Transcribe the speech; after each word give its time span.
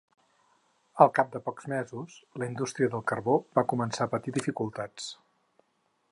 Al 1.03 1.09
cap 1.17 1.27
de 1.33 1.41
pocs 1.49 1.67
mesos, 1.73 2.15
la 2.43 2.47
indústria 2.51 2.91
del 2.93 3.03
carbó 3.11 3.35
va 3.59 3.65
començar 3.73 4.07
a 4.07 4.13
patir 4.15 4.33
dificultats. 4.39 5.11